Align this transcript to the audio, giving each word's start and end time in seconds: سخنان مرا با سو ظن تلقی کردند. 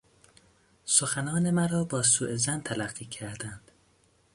سخنان 0.85 1.51
مرا 1.51 1.83
با 1.83 2.03
سو 2.03 2.35
ظن 2.37 2.61
تلقی 2.61 3.05
کردند. 3.05 3.71